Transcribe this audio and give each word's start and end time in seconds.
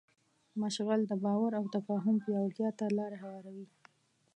مشعل 0.61 1.01
د 1.07 1.11
باور 1.23 1.51
او 1.59 1.65
تفاهم 1.75 2.15
پیاوړتیا 2.25 2.69
ته 2.79 2.85
لاره 2.97 3.17
هواروي. 3.23 3.67